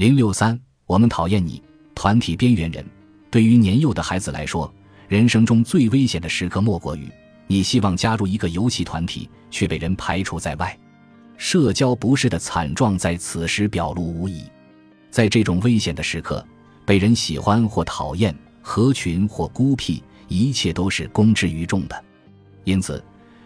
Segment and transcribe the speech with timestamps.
[0.00, 1.62] 零六三，我们讨厌你，
[1.94, 2.82] 团体边缘人。
[3.30, 4.72] 对于年幼的孩子来说，
[5.08, 7.06] 人生中最危险的时刻莫过于
[7.46, 10.74] 你希望加入一个游戏团体，却被人排除在外。
[11.36, 14.42] 社交不适的惨状在此时表露无遗。
[15.10, 16.42] 在这种危险的时刻，
[16.86, 22.04] 被人喜欢或讨厌，合群或孤僻，一切都是公之于众的。
[22.64, 23.04] 因此，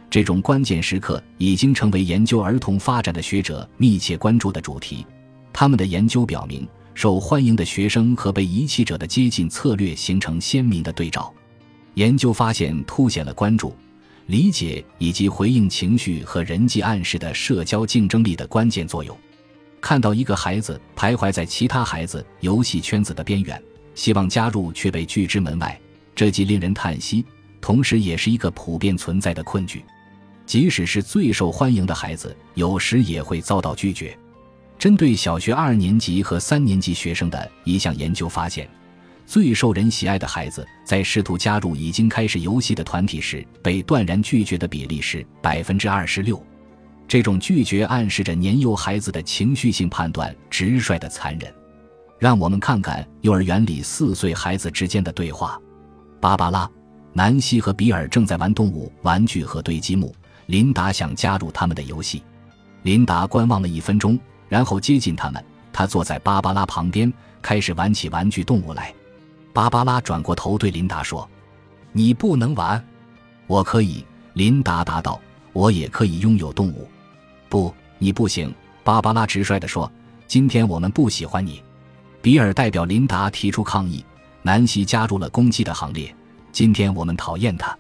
[0.09, 5.05] 这种关键时刻已经成为研究儿童发展的学者密切关注的主题。
[5.55, 11.32] 他们的研究表明，受欢迎的学生和被遗弃者的接近策略形成鲜明的对照。
[11.94, 13.72] 研究发现凸显了关注、
[14.27, 19.17] 理解以及回应情绪和人际暗示的社交竞争力的关键作用。
[19.80, 23.63] 看到一个孩子徘徊在其他孩子游戏圈子的边缘，
[23.94, 25.80] 希望加入却被拒之门外，
[26.16, 27.25] 这既令人叹息，
[27.61, 29.85] 同时也是一个普遍存在的困局。
[30.46, 34.19] 即使是最受欢迎的孩子，有时也会遭到拒绝。
[34.78, 38.69] 针对小学二年级和三年级学生的一项研究发现，
[39.27, 46.42] 最受人喜爱的孩子在试图加入已经开始游戏的团体时，被断然拒绝的比例是百分之二十六。
[47.08, 51.53] 这种拒绝暗示着年幼孩子的情绪性判断直率的残忍。
[52.19, 55.59] 让我们看看幼儿园里四岁孩子之间的对话：
[56.20, 56.70] 芭芭拉、
[57.12, 60.14] 南希和比尔正在玩动物玩具和堆积木。
[60.47, 62.22] 琳达想加入他们的游戏。
[62.83, 65.45] 琳达观望了一分钟，然后接近他们。
[65.73, 68.95] 他坐在芭芭拉旁边，开始玩起玩具动物来。
[69.53, 71.28] 芭芭拉转过头对琳达说
[71.92, 72.83] ：“你不能玩。
[73.47, 75.20] ”“我可以。”琳达答道
[75.53, 76.89] ，“我也可以拥有动物。”
[77.48, 79.91] 不，你不行。”芭芭拉直率地说
[80.27, 81.62] ，“今天我们不喜欢你。”
[82.20, 84.05] 比尔代表琳达提出抗议，
[84.42, 86.15] 南希加入了攻击的行列。
[86.53, 87.77] “今天我们讨厌他。”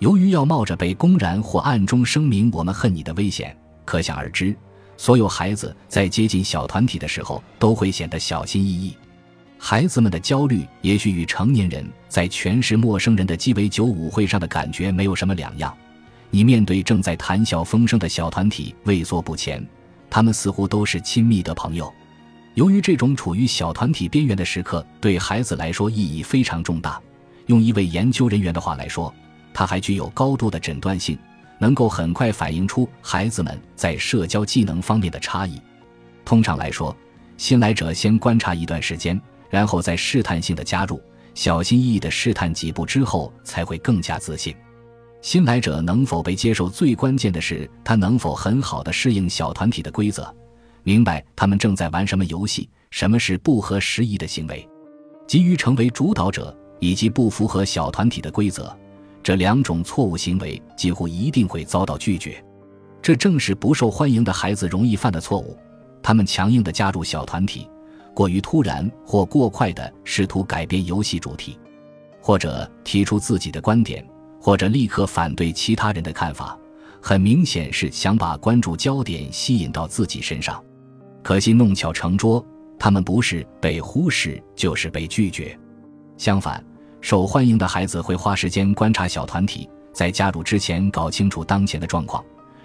[0.00, 4.54] 由于要冒着被公然或暗中声明“我们恨你”的危险，可想而知，
[4.96, 8.96] 所有孩子在接近小团体的时候都会显得小心翼翼。
[9.58, 15.74] 孩子们的焦虑也许与成年人在全是陌生人的鸡尾酒舞会上的感觉没有什么两样。
[16.30, 19.66] 你面对正在谈笑风生的小团体畏缩不前，
[20.10, 21.92] 他们似乎都是亲密的朋友。
[22.54, 27.00] 由于这种处于小团体边缘的时刻对孩子来说意义非常重大，
[27.46, 29.12] 用一位研究人员的话来说，
[29.54, 31.18] 它还具有高度的诊断性，
[31.58, 35.60] 能够很快反映出孩子们在社交技能方面的差异。
[36.24, 36.96] 通常来说，
[37.36, 41.00] 新来者先观察一段时间，然后再试探性的加入，
[41.34, 44.54] 小心翼翼的试探几步之后，才会更加自信。
[45.22, 50.32] 新来者能否被接受，最关键的是他能否很好的适应小团体的规则，
[50.82, 54.68] 明白他们正在玩什么游戏，什么是不合时宜的行为，
[55.26, 58.76] 急于成为主导者，以及不符合小团体的规则。
[59.26, 62.40] 这两种错误行为几乎一定会遭到拒绝。
[63.02, 65.58] 这正是不受欢迎的孩子容易犯的错误。
[66.00, 67.68] 他们强硬的加入小团体，
[68.14, 71.58] 过于突然或过快的试图改变游戏主题，
[72.20, 74.06] 或者提出自己的观点。
[74.40, 76.56] 或者立刻反对其他人的看法，
[77.02, 80.62] 很明显是想把关注焦点吸引到自己身上。
[81.24, 82.46] 可惜弄巧成拙，
[82.78, 85.58] 他们不是被忽视，就是被拒绝。
[86.16, 86.64] 相反，
[87.00, 92.24] 受欢迎的孩子会花时间观察小团体，在加入之前搞清楚当前的状况，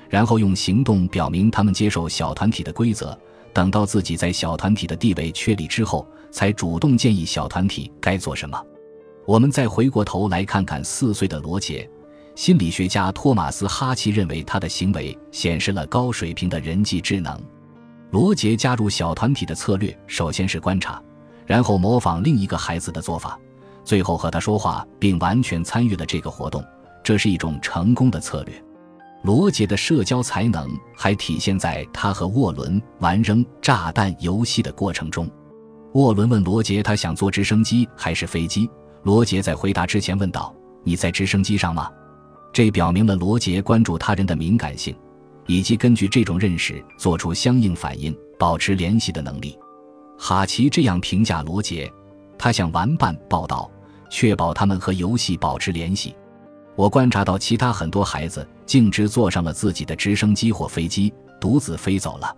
[0.09, 3.18] 然后用行动表明他们接受小团体的规则。
[3.53, 8.58] 等到自己在小团体的地位确立之后，才主动建议小团体该做什么。
[9.25, 11.88] 我们再回过头来看看四岁的罗杰，
[12.34, 17.38] 心理学家托马斯·哈奇认为他的行为显示了高水平的人际智能。
[18.09, 21.02] 罗杰加入小团体的策略首先是观察，
[21.46, 23.38] 然后模仿另一个孩子的做法，
[23.91, 26.63] 最后和他说话，并完全参与了这个活动。
[27.03, 28.63] 这是一种成功的策略。
[29.24, 30.66] 罗杰的社交才能
[30.96, 35.30] 还体现在他和沃伦玩扔炸弹游戏的过程中。
[35.91, 38.69] 沃伦问罗杰，他想坐直升机还是飞机？
[39.03, 41.91] 罗杰在回答之前问道：“你在直升机上吗？”
[42.53, 44.96] 这表明了罗杰关注他人的敏感性，
[45.47, 49.59] 以及根据这种认识做出相应反应、保持联系的能力。
[50.18, 51.92] 哈奇这样评价罗杰
[52.39, 53.69] ：“他向玩伴报道，
[54.12, 56.16] 确保他们和游戏保持联系。
[56.75, 62.36] 我观察到其他很多孩子径直坐上了自己的直升机或飞机，独自飞走了。